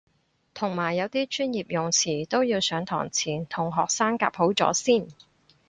[0.55, 5.07] 同埋有啲專業用詞都要上堂前同學生夾好咗先